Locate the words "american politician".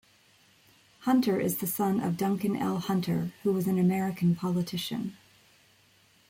3.77-5.15